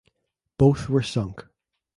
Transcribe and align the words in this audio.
Both 0.57 0.89
were 0.89 1.03
sunk. 1.03 1.45